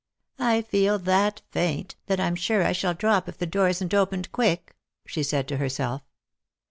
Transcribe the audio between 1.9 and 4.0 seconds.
that I'm sure I shall drop if the door isn't